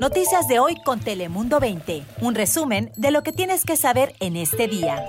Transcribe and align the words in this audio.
Noticias 0.00 0.46
de 0.46 0.58
hoy 0.58 0.76
con 0.84 1.00
Telemundo 1.00 1.58
20. 1.58 2.02
Un 2.20 2.34
resumen 2.34 2.92
de 2.96 3.10
lo 3.10 3.22
que 3.22 3.32
tienes 3.32 3.64
que 3.64 3.76
saber 3.76 4.14
en 4.20 4.36
este 4.36 4.68
día. 4.68 5.02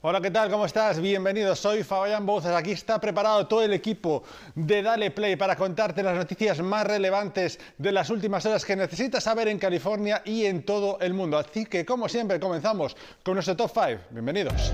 Hola, 0.00 0.20
¿qué 0.22 0.30
tal? 0.30 0.48
¿Cómo 0.48 0.64
estás? 0.64 1.00
Bienvenido, 1.00 1.54
soy 1.54 1.82
Fabián 1.82 2.24
Bouzas. 2.24 2.54
Aquí 2.54 2.70
está 2.70 2.98
preparado 2.98 3.46
todo 3.46 3.62
el 3.62 3.74
equipo 3.74 4.22
de 4.54 4.80
Dale 4.80 5.10
Play 5.10 5.36
para 5.36 5.56
contarte 5.56 6.02
las 6.02 6.16
noticias 6.16 6.60
más 6.60 6.86
relevantes 6.86 7.60
de 7.76 7.92
las 7.92 8.08
últimas 8.08 8.46
horas 8.46 8.64
que 8.64 8.76
necesitas 8.76 9.24
saber 9.24 9.48
en 9.48 9.58
California 9.58 10.22
y 10.24 10.46
en 10.46 10.62
todo 10.62 10.98
el 11.00 11.12
mundo. 11.12 11.36
Así 11.36 11.66
que, 11.66 11.84
como 11.84 12.08
siempre, 12.08 12.40
comenzamos 12.40 12.96
con 13.22 13.34
nuestro 13.34 13.56
Top 13.56 13.70
5. 13.74 14.02
Bienvenidos. 14.10 14.72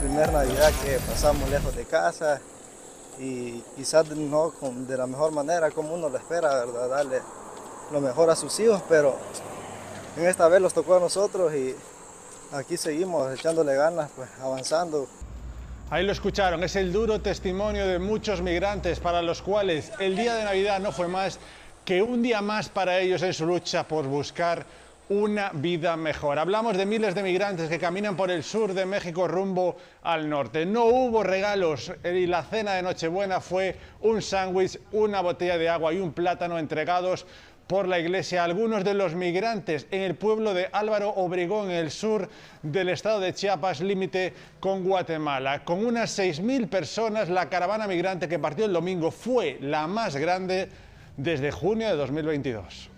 Primera 0.00 0.30
Navidad 0.30 0.70
que 0.84 0.98
pasamos 1.00 1.50
lejos 1.50 1.74
de 1.74 1.84
casa 1.84 2.40
y 3.18 3.60
quizás 3.76 4.08
no 4.10 4.52
de 4.62 4.96
la 4.96 5.08
mejor 5.08 5.32
manera 5.32 5.72
como 5.72 5.94
uno 5.94 6.08
lo 6.08 6.16
espera, 6.16 6.64
¿verdad? 6.64 6.88
Darle 6.88 7.20
lo 7.90 8.00
mejor 8.00 8.30
a 8.30 8.36
sus 8.36 8.60
hijos, 8.60 8.80
pero 8.88 9.16
en 10.16 10.26
esta 10.26 10.46
vez 10.46 10.60
los 10.60 10.72
tocó 10.72 10.96
a 10.96 11.00
nosotros 11.00 11.52
y 11.52 11.74
aquí 12.52 12.76
seguimos 12.76 13.32
echándole 13.36 13.74
ganas, 13.74 14.08
pues 14.14 14.28
avanzando. 14.40 15.08
Ahí 15.90 16.04
lo 16.04 16.12
escucharon, 16.12 16.62
es 16.62 16.76
el 16.76 16.92
duro 16.92 17.20
testimonio 17.20 17.84
de 17.84 17.98
muchos 17.98 18.40
migrantes 18.40 19.00
para 19.00 19.20
los 19.20 19.42
cuales 19.42 19.90
el 19.98 20.14
día 20.14 20.36
de 20.36 20.44
Navidad 20.44 20.78
no 20.78 20.92
fue 20.92 21.08
más 21.08 21.40
que 21.84 22.02
un 22.02 22.22
día 22.22 22.40
más 22.40 22.68
para 22.68 23.00
ellos 23.00 23.22
en 23.22 23.34
su 23.34 23.46
lucha 23.46 23.82
por 23.88 24.06
buscar 24.06 24.64
una 25.08 25.50
vida 25.54 25.96
mejor. 25.96 26.38
Hablamos 26.38 26.76
de 26.76 26.84
miles 26.86 27.14
de 27.14 27.22
migrantes 27.22 27.68
que 27.68 27.78
caminan 27.78 28.16
por 28.16 28.30
el 28.30 28.42
sur 28.42 28.74
de 28.74 28.84
México 28.84 29.26
rumbo 29.26 29.76
al 30.02 30.28
norte. 30.28 30.66
No 30.66 30.84
hubo 30.84 31.22
regalos 31.22 31.92
y 32.04 32.26
la 32.26 32.42
cena 32.42 32.74
de 32.74 32.82
Nochebuena 32.82 33.40
fue 33.40 33.76
un 34.02 34.20
sándwich, 34.20 34.78
una 34.92 35.20
botella 35.20 35.56
de 35.56 35.68
agua 35.68 35.94
y 35.94 35.98
un 35.98 36.12
plátano 36.12 36.58
entregados 36.58 37.26
por 37.66 37.86
la 37.86 37.98
iglesia 37.98 38.44
algunos 38.44 38.82
de 38.82 38.94
los 38.94 39.14
migrantes 39.14 39.86
en 39.90 40.00
el 40.00 40.14
pueblo 40.14 40.54
de 40.54 40.68
Álvaro 40.72 41.10
Obregón, 41.10 41.70
en 41.70 41.76
el 41.76 41.90
sur 41.90 42.28
del 42.62 42.88
estado 42.88 43.20
de 43.20 43.34
Chiapas, 43.34 43.80
límite 43.80 44.32
con 44.58 44.84
Guatemala. 44.84 45.64
Con 45.64 45.84
unas 45.84 46.18
6.000 46.18 46.68
personas, 46.68 47.28
la 47.28 47.50
caravana 47.50 47.86
migrante 47.86 48.26
que 48.26 48.38
partió 48.38 48.64
el 48.64 48.72
domingo 48.72 49.10
fue 49.10 49.58
la 49.60 49.86
más 49.86 50.16
grande 50.16 50.70
desde 51.18 51.50
junio 51.50 51.88
de 51.88 51.96
2022. 51.96 52.90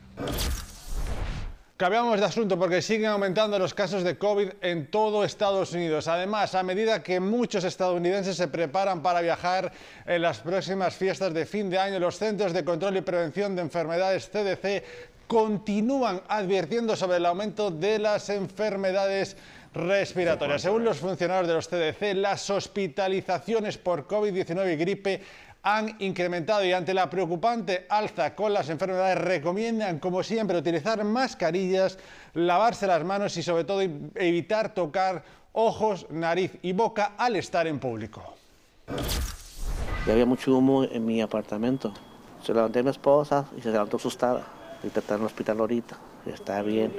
Cambiamos 1.81 2.21
de 2.21 2.27
asunto 2.27 2.59
porque 2.59 2.83
siguen 2.83 3.07
aumentando 3.07 3.59
los 3.59 3.73
casos 3.73 4.05
de 4.05 4.19
COVID 4.19 4.51
en 4.61 4.91
todo 4.91 5.25
Estados 5.25 5.73
Unidos. 5.73 6.09
Además, 6.09 6.55
a 6.55 6.63
medida 6.63 7.03
que 7.03 7.21
muchos 7.21 7.65
estadounidenses 7.65 8.37
se 8.37 8.49
preparan 8.49 9.01
para 9.01 9.23
viajar 9.23 9.73
en 10.05 10.21
las 10.21 10.41
próximas 10.41 10.95
fiestas 10.95 11.33
de 11.33 11.47
fin 11.47 11.71
de 11.71 11.79
año, 11.79 11.99
los 11.99 12.19
Centros 12.19 12.53
de 12.53 12.67
Control 12.67 12.99
y 12.99 13.01
Prevención 13.01 13.57
de 13.57 13.63
Enfermedades 13.63 14.29
CDC 14.29 14.85
continúan 15.27 16.21
advirtiendo 16.29 16.95
sobre 16.97 17.17
el 17.17 17.25
aumento 17.25 17.71
de 17.71 17.99
las 17.99 18.29
enfermedades 18.29 19.39
respiratorias. 19.73 20.61
Según 20.61 20.85
los 20.85 20.99
funcionarios 20.99 21.49
de 21.49 21.55
los 21.55 21.67
CDC, 21.67 22.15
las 22.15 22.51
hospitalizaciones 22.51 23.79
por 23.79 24.07
COVID-19 24.07 24.75
y 24.75 24.77
gripe 24.77 25.23
han 25.63 25.97
incrementado 25.99 26.65
y 26.65 26.73
ante 26.73 26.95
la 26.95 27.11
preocupante 27.11 27.87
alza 27.89 28.35
con 28.35 28.53
las 28.53 28.71
enfermedades 28.71 29.19
recomiendan, 29.19 29.99
como 29.99 30.23
siempre, 30.23 30.57
utilizar 30.57 31.03
mascarillas, 31.05 31.99
lavarse 32.35 32.87
las 32.87 33.05
manos 33.05 33.37
y 33.37 33.43
sobre 33.43 33.65
todo 33.65 33.83
evitar 33.83 34.73
tocar 34.73 35.23
ojos, 35.53 36.07
nariz 36.11 36.53
y 36.63 36.73
boca 36.73 37.13
al 37.19 37.37
estar 37.37 37.67
en 37.67 37.79
público. 37.79 38.23
Ya 40.07 40.13
había 40.13 40.27
mucho 40.27 40.57
humo 40.57 40.85
en 40.85 41.05
mi 41.05 41.21
apartamento. 41.21 41.93
Se 42.43 42.55
levanté 42.55 42.79
a 42.79 42.83
mi 42.83 42.91
esposa 42.91 43.45
y 43.57 43.61
se 43.61 43.71
levantó 43.71 43.99
asustada. 43.99 44.47
Ahorita 44.77 45.01
está 45.01 45.15
en 45.15 45.21
el 45.21 45.27
hospital 45.27 45.61
ahorita. 45.61 45.99
Está 46.25 46.63
bien. 46.63 46.93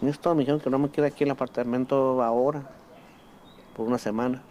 Y 0.00 0.08
esto 0.08 0.34
me 0.34 0.40
dijeron 0.40 0.60
que 0.60 0.70
no 0.70 0.78
me 0.78 0.90
quede 0.90 1.08
aquí 1.08 1.24
en 1.24 1.28
el 1.28 1.32
apartamento 1.32 2.22
ahora, 2.22 2.62
por 3.76 3.86
una 3.86 3.98
semana. 3.98 4.42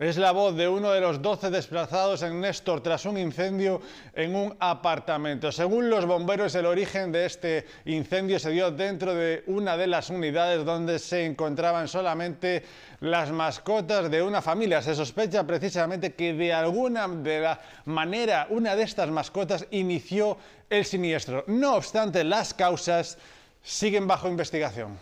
Es 0.00 0.16
la 0.16 0.32
voz 0.32 0.56
de 0.56 0.66
uno 0.66 0.92
de 0.92 1.00
los 1.02 1.20
12 1.20 1.50
desplazados 1.50 2.22
en 2.22 2.40
Néstor 2.40 2.82
tras 2.82 3.04
un 3.04 3.18
incendio 3.18 3.82
en 4.14 4.34
un 4.34 4.56
apartamento. 4.58 5.52
Según 5.52 5.90
los 5.90 6.06
bomberos, 6.06 6.54
el 6.54 6.64
origen 6.64 7.12
de 7.12 7.26
este 7.26 7.66
incendio 7.84 8.38
se 8.38 8.48
dio 8.48 8.70
dentro 8.70 9.14
de 9.14 9.44
una 9.46 9.76
de 9.76 9.86
las 9.86 10.08
unidades 10.08 10.64
donde 10.64 10.98
se 10.98 11.26
encontraban 11.26 11.86
solamente 11.86 12.64
las 13.00 13.30
mascotas 13.30 14.10
de 14.10 14.22
una 14.22 14.40
familia. 14.40 14.80
Se 14.80 14.94
sospecha 14.94 15.46
precisamente 15.46 16.14
que 16.14 16.32
de 16.32 16.50
alguna 16.50 17.06
de 17.06 17.40
la 17.40 17.60
manera 17.84 18.46
una 18.48 18.74
de 18.74 18.84
estas 18.84 19.10
mascotas 19.10 19.66
inició 19.70 20.38
el 20.70 20.86
siniestro. 20.86 21.44
No 21.46 21.74
obstante, 21.74 22.24
las 22.24 22.54
causas 22.54 23.18
siguen 23.62 24.06
bajo 24.06 24.28
investigación. 24.28 24.98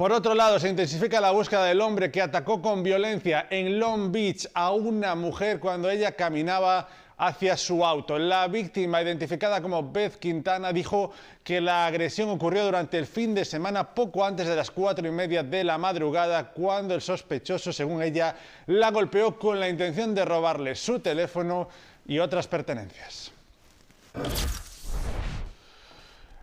Por 0.00 0.12
otro 0.12 0.34
lado, 0.34 0.58
se 0.58 0.70
intensifica 0.70 1.20
la 1.20 1.30
búsqueda 1.30 1.66
del 1.66 1.82
hombre 1.82 2.10
que 2.10 2.22
atacó 2.22 2.62
con 2.62 2.82
violencia 2.82 3.48
en 3.50 3.78
Long 3.78 4.10
Beach 4.10 4.48
a 4.54 4.70
una 4.70 5.14
mujer 5.14 5.60
cuando 5.60 5.90
ella 5.90 6.12
caminaba 6.12 6.88
hacia 7.18 7.54
su 7.58 7.84
auto. 7.84 8.18
La 8.18 8.48
víctima, 8.48 9.02
identificada 9.02 9.60
como 9.60 9.92
Beth 9.92 10.16
Quintana, 10.16 10.72
dijo 10.72 11.12
que 11.44 11.60
la 11.60 11.84
agresión 11.84 12.30
ocurrió 12.30 12.64
durante 12.64 12.96
el 12.96 13.04
fin 13.04 13.34
de 13.34 13.44
semana 13.44 13.94
poco 13.94 14.24
antes 14.24 14.48
de 14.48 14.56
las 14.56 14.70
cuatro 14.70 15.06
y 15.06 15.10
media 15.10 15.42
de 15.42 15.64
la 15.64 15.76
madrugada, 15.76 16.50
cuando 16.50 16.94
el 16.94 17.02
sospechoso, 17.02 17.70
según 17.70 18.02
ella, 18.02 18.34
la 18.68 18.90
golpeó 18.90 19.38
con 19.38 19.60
la 19.60 19.68
intención 19.68 20.14
de 20.14 20.24
robarle 20.24 20.76
su 20.76 21.00
teléfono 21.00 21.68
y 22.06 22.18
otras 22.20 22.48
pertenencias. 22.48 23.32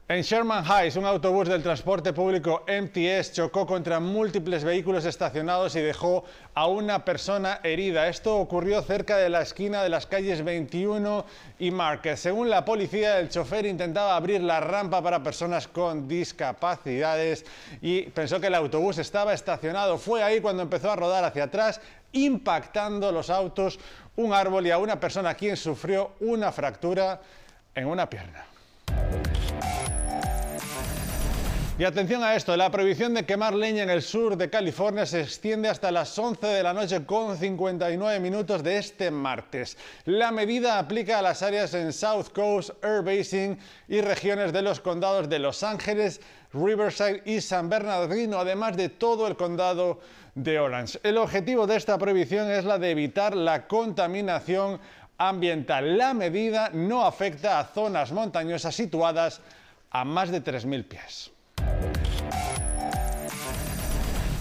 En 0.10 0.22
Sherman 0.22 0.64
Heights, 0.64 0.96
un 0.96 1.04
autobús 1.04 1.50
del 1.50 1.62
transporte 1.62 2.14
público 2.14 2.64
MTS 2.66 3.34
chocó 3.34 3.68
contra 3.68 4.00
múltiples 4.00 4.64
vehículos 4.64 5.04
estacionados 5.04 5.76
y 5.76 5.82
dejó 5.82 6.24
a 6.54 6.66
una 6.68 7.04
persona 7.04 7.60
herida. 7.62 8.08
Esto 8.08 8.38
ocurrió 8.38 8.82
cerca 8.82 9.18
de 9.18 9.28
la 9.28 9.42
esquina 9.42 9.84
de 9.84 9.90
las 9.90 10.08
calles 10.08 10.46
21 10.46 11.26
y 11.60 11.72
Market. 11.72 12.16
Según 12.16 12.50
la 12.50 12.64
policía, 12.64 13.20
el 13.20 13.28
chofer 13.28 13.66
intentaba 13.66 14.16
abrir 14.16 14.42
la 14.42 14.62
rampa 14.62 15.02
para 15.02 15.22
personas 15.22 15.68
con 15.68 16.08
discapacidades 16.08 17.46
y 17.82 18.04
pensó 18.04 18.40
que 18.40 18.48
el 18.48 18.56
autobús 18.56 19.00
estaba 19.00 19.34
estacionado. 19.34 19.98
Fue 19.98 20.24
ahí 20.24 20.40
cuando 20.40 20.64
empezó 20.64 20.90
a 20.90 20.96
rodar 20.96 21.26
hacia 21.26 21.44
atrás, 21.44 21.82
impactando 22.14 23.12
los 23.12 23.30
autos, 23.30 23.78
un 24.16 24.32
árbol 24.32 24.68
y 24.68 24.72
a 24.72 24.78
una 24.78 25.02
persona 25.02 25.36
quien 25.36 25.58
sufrió 25.58 26.12
una 26.22 26.54
fractura 26.54 27.20
en 27.76 27.88
una 27.88 28.10
pierna. 28.10 28.46
Y 31.80 31.84
atención 31.84 32.24
a 32.24 32.34
esto, 32.34 32.58
la 32.58 32.72
prohibición 32.72 33.14
de 33.14 33.24
quemar 33.24 33.54
leña 33.54 33.84
en 33.84 33.92
el 33.92 34.02
sur 34.02 34.36
de 34.36 34.50
California 34.50 35.06
se 35.06 35.22
extiende 35.22 35.70
hasta 35.70 35.92
las 35.92 36.18
11 36.18 36.48
de 36.48 36.64
la 36.64 36.74
noche 36.74 37.06
con 37.06 37.38
59 37.38 38.20
minutos 38.20 38.64
de 38.64 38.80
este 38.80 39.12
martes. 39.12 39.78
La 40.06 40.32
medida 40.32 40.80
aplica 40.80 41.20
a 41.20 41.22
las 41.22 41.44
áreas 41.44 41.76
en 41.76 41.94
South 41.94 42.30
Coast, 42.34 42.72
Air 42.84 43.04
Basin 43.04 43.60
y 43.88 44.02
regiones 44.02 44.54
de 44.54 44.64
los 44.64 44.80
condados 44.80 45.30
de 45.30 45.38
Los 45.38 45.62
Ángeles, 45.62 46.20
Riverside 46.52 47.22
y 47.26 47.42
San 47.42 47.70
Bernardino, 47.70 48.40
además 48.40 48.76
de 48.76 48.90
todo 48.90 49.28
el 49.28 49.36
condado 49.36 50.00
de 50.34 50.58
Orange. 50.58 51.00
El 51.04 51.20
objetivo 51.20 51.68
de 51.68 51.76
esta 51.76 52.00
prohibición 52.00 52.50
es 52.50 52.66
la 52.66 52.80
de 52.80 52.90
evitar 52.90 53.36
la 53.36 53.68
contaminación 53.68 54.80
ambiental. 55.20 55.96
La 55.96 56.16
medida 56.16 56.72
no 56.74 57.06
afecta 57.06 57.60
a 57.60 57.66
zonas 57.66 58.12
montañosas 58.12 58.74
situadas 58.74 59.42
a 59.92 60.04
más 60.04 60.32
de 60.32 60.44
3.000 60.44 60.84
pies. 60.84 61.37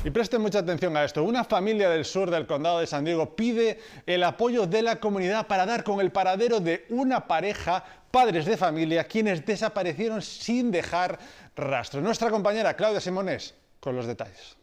Y 0.06 0.10
presten 0.12 0.40
mucha 0.40 0.60
atención 0.60 0.96
a 0.96 1.02
esto. 1.02 1.24
Una 1.24 1.42
familia 1.42 1.91
del 1.91 2.04
sur 2.04 2.30
del 2.30 2.47
condado 2.47 2.78
de 2.78 2.86
San 2.86 3.04
Diego 3.04 3.34
pide 3.34 3.80
el 4.06 4.22
apoyo 4.22 4.64
de 4.64 4.80
la 4.80 5.00
comunidad 5.00 5.48
para 5.48 5.66
dar 5.66 5.82
con 5.82 5.98
el 5.98 6.12
paradero 6.12 6.60
de 6.60 6.86
una 6.91 7.26
pareja, 7.26 7.82
padres 8.12 8.44
de 8.44 8.56
familia, 8.56 9.03
quienes 9.03 9.44
desaparecieron 9.44 10.22
sin 10.22 10.70
dejar 10.70 11.18
rastro. 11.56 12.00
Nuestra 12.00 12.30
compañera 12.30 12.74
Claudia 12.74 13.00
Simones 13.00 13.56
con 13.80 13.97
los 13.97 14.06
detalles. 14.06 14.56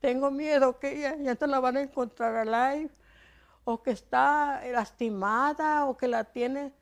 Tengo 0.00 0.30
miedo 0.30 0.78
que 0.78 0.96
ella 0.96 1.16
ya 1.20 1.34
te 1.34 1.46
la 1.46 1.60
van 1.60 1.76
a 1.76 1.82
encontrar 1.82 2.34
alive 2.36 2.88
o 3.64 3.82
que 3.82 3.90
está 3.90 4.62
lastimada 4.72 5.84
o 5.84 5.98
que 5.98 6.08
la 6.08 6.24
tiene 6.24 6.72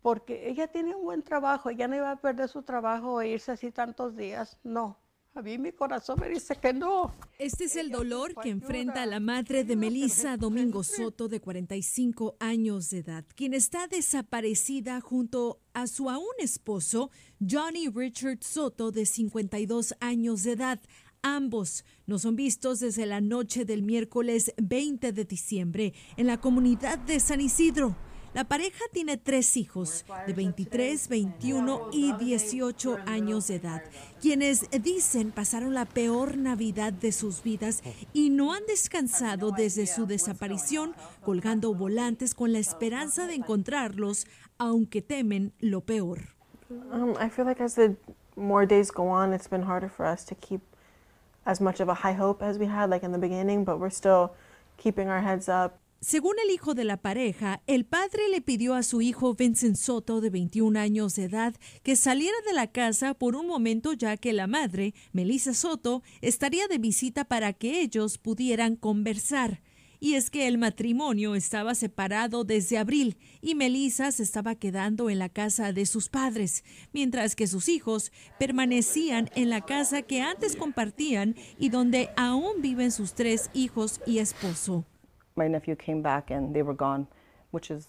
porque 0.00 0.48
ella 0.48 0.68
tiene 0.68 0.94
un 0.94 1.04
buen 1.04 1.22
trabajo, 1.22 1.68
ella 1.68 1.86
no 1.86 1.96
iba 1.96 2.10
a 2.10 2.16
perder 2.16 2.48
su 2.48 2.62
trabajo 2.62 3.20
e 3.20 3.28
irse 3.28 3.52
así 3.52 3.70
tantos 3.70 4.16
días, 4.16 4.56
no. 4.64 4.99
A 5.32 5.42
mí 5.42 5.58
mi 5.58 5.70
corazón 5.70 6.18
me 6.20 6.28
dice 6.28 6.56
que 6.56 6.72
no. 6.72 7.14
Este 7.38 7.64
es 7.64 7.76
el 7.76 7.90
dolor 7.90 8.34
que 8.42 8.48
enfrenta 8.48 9.06
la 9.06 9.20
madre 9.20 9.62
de 9.62 9.76
Melissa 9.76 10.36
Domingo 10.36 10.82
Soto, 10.82 11.28
de 11.28 11.40
45 11.40 12.36
años 12.40 12.90
de 12.90 12.98
edad, 12.98 13.24
quien 13.36 13.54
está 13.54 13.86
desaparecida 13.86 15.00
junto 15.00 15.60
a 15.72 15.86
su 15.86 16.10
aún 16.10 16.34
esposo, 16.38 17.12
Johnny 17.48 17.88
Richard 17.88 18.42
Soto, 18.42 18.90
de 18.90 19.06
52 19.06 19.94
años 20.00 20.42
de 20.42 20.52
edad. 20.52 20.80
Ambos 21.22 21.84
no 22.06 22.18
son 22.18 22.34
vistos 22.34 22.80
desde 22.80 23.06
la 23.06 23.20
noche 23.20 23.64
del 23.64 23.82
miércoles 23.82 24.52
20 24.60 25.12
de 25.12 25.24
diciembre 25.24 25.94
en 26.16 26.26
la 26.26 26.40
comunidad 26.40 26.98
de 26.98 27.20
San 27.20 27.40
Isidro. 27.40 27.94
La 28.32 28.44
pareja 28.44 28.84
tiene 28.92 29.16
tres 29.16 29.56
hijos 29.56 30.04
de 30.24 30.32
23, 30.32 31.08
21 31.08 31.88
y 31.92 32.12
18 32.12 32.98
años 33.06 33.48
de 33.48 33.56
edad, 33.56 33.82
quienes 34.20 34.70
dicen 34.70 35.32
pasaron 35.32 35.74
la 35.74 35.84
peor 35.84 36.36
Navidad 36.36 36.92
de 36.92 37.10
sus 37.10 37.42
vidas 37.42 37.82
y 38.12 38.30
no 38.30 38.54
han 38.54 38.64
descansado 38.66 39.50
desde 39.50 39.86
su 39.86 40.06
desaparición, 40.06 40.94
colgando 41.24 41.74
volantes 41.74 42.34
con 42.34 42.52
la 42.52 42.60
esperanza 42.60 43.26
de 43.26 43.34
encontrarlos, 43.34 44.28
aunque 44.58 45.02
temen 45.02 45.52
lo 45.58 45.80
peor. 45.80 46.20
Um, 46.92 47.16
I 47.20 47.30
feel 47.30 47.46
like 47.46 47.60
as 47.60 47.74
the 47.74 47.96
more 48.36 48.64
days 48.64 48.92
go 48.92 49.08
on, 49.08 49.34
it's 49.34 49.48
been 49.48 49.64
harder 49.64 49.88
for 49.88 50.06
us 50.06 50.24
to 50.26 50.36
keep 50.36 50.60
as 51.44 51.60
much 51.60 51.80
of 51.80 51.88
a 51.88 51.94
high 51.94 52.16
hope 52.16 52.44
as 52.44 52.58
we 52.58 52.66
had 52.66 52.90
like 52.90 53.04
in 53.04 53.10
the 53.10 53.18
beginning, 53.18 53.64
but 53.64 53.80
we're 53.80 53.90
still 53.90 54.30
keeping 54.76 55.08
our 55.08 55.20
heads 55.20 55.48
up. 55.48 55.80
Según 56.02 56.36
el 56.42 56.50
hijo 56.50 56.72
de 56.72 56.84
la 56.84 56.96
pareja, 56.96 57.62
el 57.66 57.84
padre 57.84 58.30
le 58.30 58.40
pidió 58.40 58.74
a 58.74 58.82
su 58.82 59.02
hijo 59.02 59.34
Vincent 59.34 59.76
Soto, 59.76 60.22
de 60.22 60.30
21 60.30 60.80
años 60.80 61.14
de 61.14 61.24
edad, 61.24 61.54
que 61.82 61.94
saliera 61.94 62.36
de 62.46 62.54
la 62.54 62.68
casa 62.68 63.12
por 63.12 63.36
un 63.36 63.46
momento 63.46 63.92
ya 63.92 64.16
que 64.16 64.32
la 64.32 64.46
madre, 64.46 64.94
Melissa 65.12 65.52
Soto, 65.52 66.02
estaría 66.22 66.68
de 66.68 66.78
visita 66.78 67.26
para 67.26 67.52
que 67.52 67.82
ellos 67.82 68.16
pudieran 68.16 68.76
conversar. 68.76 69.60
Y 70.00 70.14
es 70.14 70.30
que 70.30 70.48
el 70.48 70.56
matrimonio 70.56 71.34
estaba 71.34 71.74
separado 71.74 72.44
desde 72.44 72.78
abril 72.78 73.18
y 73.42 73.54
Melissa 73.54 74.10
se 74.10 74.22
estaba 74.22 74.54
quedando 74.54 75.10
en 75.10 75.18
la 75.18 75.28
casa 75.28 75.74
de 75.74 75.84
sus 75.84 76.08
padres, 76.08 76.64
mientras 76.94 77.36
que 77.36 77.46
sus 77.46 77.68
hijos 77.68 78.10
permanecían 78.38 79.28
en 79.34 79.50
la 79.50 79.60
casa 79.60 80.00
que 80.00 80.22
antes 80.22 80.56
compartían 80.56 81.36
y 81.58 81.68
donde 81.68 82.08
aún 82.16 82.62
viven 82.62 82.90
sus 82.90 83.12
tres 83.12 83.50
hijos 83.52 84.00
y 84.06 84.16
esposo. 84.16 84.86
My 85.40 85.48
nephew 85.48 85.74
came 85.74 86.02
back 86.02 86.30
and 86.30 86.52
they 86.52 86.62
were 86.62 86.76
gone, 86.76 87.06
which 87.50 87.70
is 87.70 87.86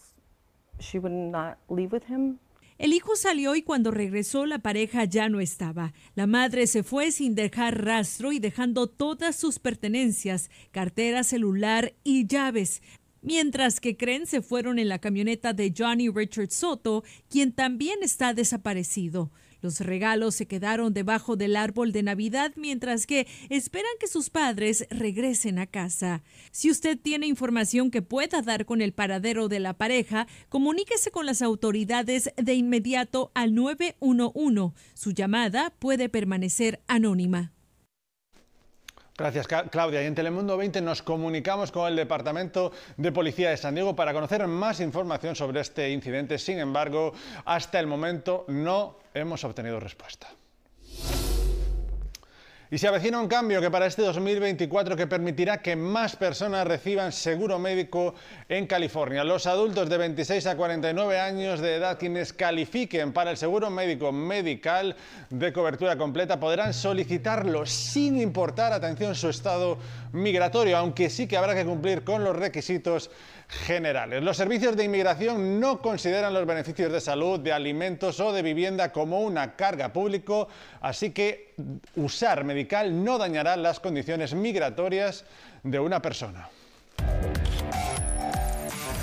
she 0.80 1.00
would 1.00 1.12
not 1.12 1.57
leave 1.68 1.92
with 1.92 2.06
him. 2.07 2.39
El 2.77 2.94
hijo 2.94 3.18
salió 3.18 3.56
y 3.56 3.62
cuando 3.62 3.92
regresó 3.92 4.45
la 4.45 4.59
pareja 4.59 5.03
ya 5.03 5.27
no 5.27 5.42
estaba. 5.42 5.94
La 6.15 6.27
madre 6.27 6.65
se 6.65 6.81
fue 6.81 7.12
sin 7.12 7.36
dejar 7.36 7.83
rastro 7.83 8.31
y 8.31 8.39
dejando 8.39 8.88
todas 8.88 9.36
sus 9.36 9.59
pertenencias, 9.59 10.50
cartera, 10.71 11.24
celular 11.24 11.94
y 12.06 12.25
llaves. 12.25 12.81
Mientras 13.21 13.79
que 13.79 13.97
creen 13.97 14.25
se 14.25 14.41
fueron 14.41 14.79
en 14.79 14.89
la 14.89 15.00
camioneta 15.00 15.53
de 15.53 15.73
Johnny 15.77 16.09
Richard 16.09 16.50
Soto, 16.50 17.03
quien 17.29 17.51
también 17.51 18.00
está 18.01 18.33
desaparecido. 18.33 19.31
Los 19.62 19.79
regalos 19.79 20.33
se 20.33 20.47
quedaron 20.47 20.91
debajo 20.91 21.35
del 21.35 21.56
árbol 21.56 21.91
de 21.91 22.01
Navidad 22.01 22.51
mientras 22.56 23.06
que 23.06 23.27
esperan 23.50 23.91
que 24.00 24.07
sus 24.07 24.31
padres 24.31 24.88
regresen 24.89 25.59
a 25.59 25.68
casa. 25.68 26.23
Si 26.51 26.71
usted 26.71 26.97
tiene 27.00 27.27
información 27.27 27.91
que 27.91 28.01
pueda 28.01 28.41
dar 28.41 28.65
con 28.65 28.81
el 28.81 28.91
paradero 28.91 29.50
de 29.50 29.59
la 29.59 29.77
pareja, 29.77 30.25
comuníquese 30.50 31.12
con 31.12 31.27
las 31.27 31.44
autoridades 31.44 32.31
de 32.38 32.56
inmediato 32.56 33.31
al 33.35 33.53
911. 33.53 34.73
Su 34.95 35.12
llamada 35.12 35.75
puede 35.77 36.09
permanecer 36.09 36.81
anónima. 36.88 37.53
Gracias, 39.21 39.47
Claudia. 39.69 40.01
Y 40.01 40.07
en 40.07 40.15
Telemundo 40.15 40.57
20 40.57 40.81
nos 40.81 41.03
comunicamos 41.03 41.71
con 41.71 41.88
el 41.88 41.95
Departamento 41.95 42.71
de 42.97 43.12
Policía 43.12 43.51
de 43.51 43.57
San 43.57 43.75
Diego 43.75 43.95
para 43.95 44.13
conocer 44.13 44.47
más 44.47 44.79
información 44.79 45.35
sobre 45.35 45.62
este 45.62 45.91
incidente. 45.91 46.39
Sin 46.39 46.57
embargo, 46.57 47.13
hasta 47.45 47.79
el 47.79 47.85
momento 47.85 48.45
no 48.47 48.97
hemos 49.13 49.44
obtenido 49.44 49.79
respuesta. 49.79 50.27
Y 52.73 52.77
se 52.77 52.88
avecina 52.88 53.19
un 53.19 53.27
cambio 53.27 53.59
que 53.59 53.69
para 53.69 53.85
este 53.85 54.01
2024 54.01 54.95
que 54.95 55.06
permitirá 55.06 55.62
que 55.62 55.75
más 55.75 56.15
personas 56.15 56.65
reciban 56.65 57.12
seguro 57.12 57.59
médico 57.59 58.15
en 58.47 58.65
California. 58.65 59.25
Los 59.25 59.45
adultos 59.45 59.89
de 59.89 59.97
26 59.97 60.47
a 60.47 60.56
49 60.56 61.19
años 61.19 61.59
de 61.59 61.75
edad 61.75 62.00
quienes 62.00 62.31
califiquen 62.31 63.12
para 63.12 63.31
el 63.31 63.35
seguro 63.35 63.69
médico 63.69 64.13
medical 64.13 64.95
de 65.29 65.51
cobertura 65.51 65.97
completa 65.97 66.39
podrán 66.39 66.73
solicitarlo 66.73 67.65
sin 67.65 68.21
importar, 68.21 68.71
atención, 68.71 69.15
su 69.15 69.27
estado 69.27 69.77
migratorio, 70.13 70.77
aunque 70.77 71.09
sí 71.09 71.27
que 71.27 71.35
habrá 71.35 71.53
que 71.53 71.65
cumplir 71.65 72.06
con 72.06 72.23
los 72.23 72.38
requisitos 72.38 73.12
generales. 73.51 74.24
Los 74.24 74.38
servicios 74.38 74.75
de 74.77 74.86
inmigración 74.86 75.59
no 75.59 75.81
consideran 75.81 76.33
los 76.33 76.45
beneficios 76.45 76.92
de 76.92 77.01
salud, 77.01 77.39
de 77.39 77.51
alimentos 77.51 78.19
o 78.19 78.31
de 78.31 78.42
vivienda 78.42 78.92
como 78.92 79.21
una 79.21 79.56
carga 79.56 79.92
público, 79.92 80.48
así 80.80 81.12
que 81.12 81.53
usar 81.95 82.45
medical 82.45 83.03
no 83.03 83.18
dañará 83.18 83.57
las 83.57 83.80
condiciones 83.80 84.33
migratorias 84.33 85.25
de 85.63 85.80
una 85.80 86.01
persona. 86.01 86.50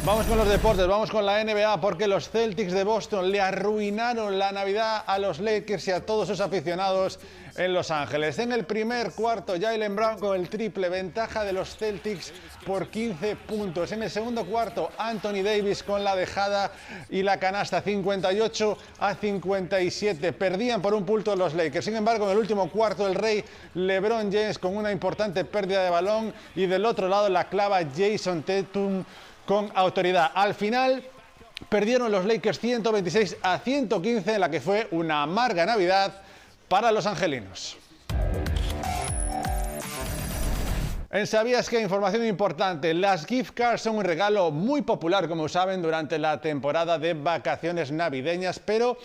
Vamos 0.09 0.25
con 0.25 0.39
los 0.39 0.49
deportes, 0.49 0.87
vamos 0.87 1.11
con 1.11 1.27
la 1.27 1.45
NBA 1.45 1.83
porque 1.83 2.07
los 2.07 2.31
Celtics 2.31 2.73
de 2.73 2.83
Boston 2.83 3.31
le 3.31 3.43
arruinaron 3.43 4.39
la 4.39 4.53
Navidad 4.53 5.05
a 5.07 5.19
los 5.19 5.39
Lakers 5.39 5.87
y 5.87 5.91
a 5.91 6.07
todos 6.07 6.29
sus 6.29 6.41
aficionados 6.41 7.21
en 7.59 7.75
Los 7.75 7.91
Ángeles. 7.91 8.39
En 8.39 8.53
el 8.53 8.65
primer 8.65 9.13
cuarto, 9.13 9.53
Jalen 9.61 9.95
Brown 9.95 10.19
con 10.19 10.41
el 10.41 10.49
triple, 10.49 10.89
ventaja 10.89 11.45
de 11.45 11.53
los 11.53 11.77
Celtics 11.77 12.33
por 12.65 12.89
15 12.89 13.37
puntos. 13.37 13.93
En 13.93 14.03
el 14.03 14.09
segundo 14.09 14.47
cuarto, 14.47 14.91
Anthony 14.97 15.43
Davis 15.43 15.83
con 15.83 16.03
la 16.03 16.17
dejada 16.17 16.73
y 17.11 17.23
la 17.23 17.39
canasta 17.39 17.83
58 17.83 18.79
a 19.01 19.15
57. 19.15 20.33
Perdían 20.33 20.81
por 20.81 20.95
un 20.95 21.05
punto 21.05 21.37
los 21.37 21.53
Lakers. 21.53 21.85
Sin 21.85 21.97
embargo, 21.97 22.25
en 22.25 22.33
el 22.33 22.39
último 22.39 22.71
cuarto, 22.71 23.07
el 23.07 23.15
rey 23.15 23.45
LeBron 23.75 24.33
James 24.33 24.59
con 24.59 24.75
una 24.75 24.91
importante 24.91 25.45
pérdida 25.45 25.85
de 25.85 25.91
balón 25.91 26.33
y 26.57 26.65
del 26.65 26.87
otro 26.87 27.09
lado 27.09 27.29
la 27.29 27.51
clava 27.51 27.81
Jason 27.95 28.43
Tatum 28.43 29.05
con 29.49 29.73
autoridad. 29.75 30.31
Al 30.35 30.53
final, 30.53 31.03
perdieron 31.71 32.13
los 32.13 32.27
Lakers 32.27 32.61
126 32.61 33.39
a 33.41 33.59
115 33.59 34.35
en 34.35 34.41
la 34.43 34.51
que 34.51 34.61
fue 34.61 34.89
una 34.91 35.23
amarga 35.23 35.65
Navidad 35.65 36.21
para 36.69 36.93
los 36.93 37.07
angelinos. 37.07 37.79
En 41.11 41.27
Sabías 41.27 41.71
que 41.71 41.81
información 41.81 42.27
importante, 42.27 42.93
las 42.93 43.25
gift 43.25 43.55
cards 43.55 43.81
son 43.81 43.97
un 43.97 44.05
regalo 44.05 44.51
muy 44.51 44.83
popular, 44.83 45.27
como 45.27 45.49
saben, 45.49 45.81
durante 45.81 46.19
la 46.19 46.43
temporada 46.43 46.99
de 46.99 47.15
vacaciones 47.15 47.91
navideñas, 47.91 48.59
pero 48.59 48.99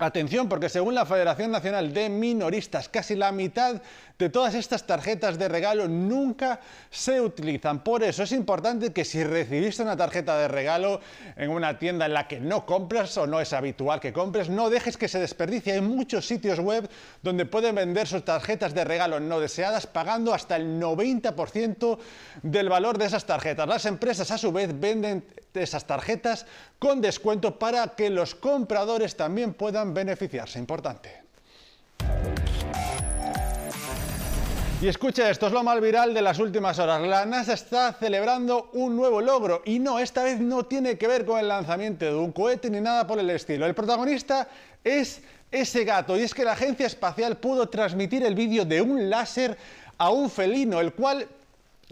Atención, 0.00 0.48
porque 0.48 0.68
según 0.68 0.96
la 0.96 1.06
Federación 1.06 1.52
Nacional 1.52 1.94
de 1.94 2.08
Minoristas, 2.08 2.88
casi 2.88 3.14
la 3.14 3.30
mitad 3.30 3.80
de 4.18 4.28
todas 4.28 4.54
estas 4.54 4.86
tarjetas 4.86 5.38
de 5.38 5.48
regalo 5.48 5.88
nunca 5.88 6.60
se 6.90 7.20
utilizan. 7.20 7.82
Por 7.82 8.04
eso 8.04 8.22
es 8.22 8.32
importante 8.32 8.92
que 8.92 9.04
si 9.04 9.24
recibiste 9.24 9.82
una 9.82 9.96
tarjeta 9.96 10.38
de 10.38 10.46
regalo 10.46 11.00
en 11.36 11.50
una 11.50 11.78
tienda 11.78 12.06
en 12.06 12.14
la 12.14 12.28
que 12.28 12.38
no 12.38 12.64
compras 12.64 13.16
o 13.18 13.26
no 13.26 13.40
es 13.40 13.52
habitual 13.52 13.98
que 13.98 14.12
compres, 14.12 14.48
no 14.48 14.70
dejes 14.70 14.96
que 14.96 15.08
se 15.08 15.18
desperdicie. 15.18 15.72
Hay 15.72 15.80
muchos 15.80 16.26
sitios 16.26 16.60
web 16.60 16.88
donde 17.22 17.44
pueden 17.44 17.74
vender 17.74 18.06
sus 18.06 18.24
tarjetas 18.24 18.72
de 18.72 18.84
regalo 18.84 19.18
no 19.18 19.40
deseadas 19.40 19.86
pagando 19.86 20.32
hasta 20.32 20.56
el 20.56 20.80
90% 20.80 21.98
del 22.42 22.68
valor 22.68 22.98
de 22.98 23.06
esas 23.06 23.24
tarjetas. 23.24 23.66
Las 23.66 23.84
empresas 23.86 24.30
a 24.30 24.38
su 24.38 24.52
vez 24.52 24.78
venden 24.78 25.24
esas 25.52 25.86
tarjetas 25.86 26.46
con 26.78 27.00
descuento 27.00 27.58
para 27.58 27.88
que 27.88 28.10
los 28.10 28.34
compradores 28.34 29.16
también 29.16 29.54
puedan 29.54 29.92
beneficiarse. 29.92 30.58
Importante. 30.58 31.24
Y 34.84 34.88
escucha 34.88 35.30
esto, 35.30 35.46
es 35.46 35.52
lo 35.54 35.62
más 35.62 35.80
viral 35.80 36.12
de 36.12 36.20
las 36.20 36.38
últimas 36.38 36.78
horas. 36.78 37.00
La 37.00 37.24
NASA 37.24 37.54
está 37.54 37.94
celebrando 37.94 38.68
un 38.74 38.94
nuevo 38.94 39.22
logro 39.22 39.62
y 39.64 39.78
no, 39.78 39.98
esta 39.98 40.22
vez 40.22 40.38
no 40.38 40.66
tiene 40.66 40.98
que 40.98 41.08
ver 41.08 41.24
con 41.24 41.40
el 41.40 41.48
lanzamiento 41.48 42.04
de 42.04 42.14
un 42.14 42.32
cohete 42.32 42.68
ni 42.68 42.82
nada 42.82 43.06
por 43.06 43.18
el 43.18 43.30
estilo. 43.30 43.64
El 43.64 43.74
protagonista 43.74 44.46
es 44.84 45.22
ese 45.50 45.84
gato 45.84 46.18
y 46.18 46.22
es 46.22 46.34
que 46.34 46.44
la 46.44 46.52
agencia 46.52 46.84
espacial 46.84 47.38
pudo 47.38 47.66
transmitir 47.70 48.26
el 48.26 48.34
vídeo 48.34 48.66
de 48.66 48.82
un 48.82 49.08
láser 49.08 49.56
a 49.96 50.10
un 50.10 50.28
felino, 50.28 50.78
el 50.80 50.92
cual 50.92 51.26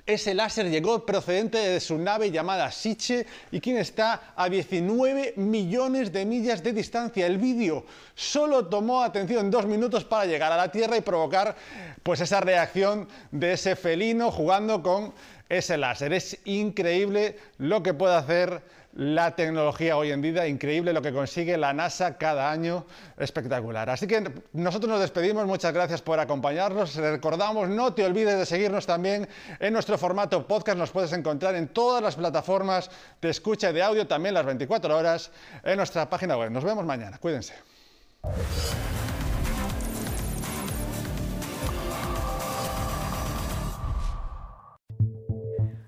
ese 0.04 0.34
láser 0.34 0.68
llegó 0.68 1.06
procedente 1.06 1.58
de 1.58 1.78
su 1.78 1.96
nave 1.96 2.30
llamada 2.30 2.70
Siche 2.72 3.26
y 3.52 3.60
quien 3.60 3.76
está 3.76 4.32
a 4.34 4.48
19 4.48 5.34
millones 5.36 6.12
de 6.12 6.24
millas 6.24 6.62
de 6.62 6.72
distancia. 6.72 7.26
El 7.26 7.38
vídeo 7.38 7.84
solo 8.14 8.66
tomó 8.66 9.02
atención 9.02 9.50
dos 9.50 9.66
minutos 9.66 10.04
para 10.04 10.26
llegar 10.26 10.50
a 10.50 10.56
la 10.56 10.72
Tierra 10.72 10.96
y 10.96 11.02
provocar 11.02 11.54
pues 12.02 12.20
esa 12.20 12.40
reacción 12.40 13.08
de 13.30 13.52
ese 13.52 13.76
felino 13.76 14.32
jugando 14.32 14.82
con 14.82 15.14
ese 15.52 15.76
láser. 15.76 16.12
Es 16.14 16.38
increíble 16.44 17.36
lo 17.58 17.82
que 17.82 17.92
puede 17.92 18.14
hacer 18.14 18.62
la 18.94 19.34
tecnología 19.36 19.96
hoy 19.96 20.10
en 20.10 20.20
día, 20.20 20.46
increíble 20.46 20.92
lo 20.92 21.00
que 21.00 21.12
consigue 21.12 21.56
la 21.56 21.72
NASA 21.72 22.18
cada 22.18 22.50
año, 22.50 22.86
espectacular. 23.18 23.88
Así 23.88 24.06
que 24.06 24.30
nosotros 24.52 24.90
nos 24.90 25.00
despedimos, 25.00 25.46
muchas 25.46 25.72
gracias 25.72 26.02
por 26.02 26.20
acompañarnos, 26.20 26.94
recordamos, 26.96 27.68
no 27.68 27.94
te 27.94 28.04
olvides 28.04 28.38
de 28.38 28.46
seguirnos 28.46 28.86
también 28.86 29.28
en 29.60 29.72
nuestro 29.72 29.96
formato 29.96 30.46
podcast, 30.46 30.78
nos 30.78 30.90
puedes 30.90 31.12
encontrar 31.12 31.54
en 31.54 31.68
todas 31.68 32.02
las 32.02 32.16
plataformas 32.16 32.90
de 33.20 33.30
escucha 33.30 33.70
y 33.70 33.72
de 33.74 33.82
audio, 33.82 34.06
también 34.06 34.34
las 34.34 34.44
24 34.44 34.96
horas 34.96 35.30
en 35.64 35.76
nuestra 35.76 36.08
página 36.08 36.36
web. 36.36 36.50
Nos 36.50 36.64
vemos 36.64 36.84
mañana, 36.84 37.18
cuídense. 37.18 37.54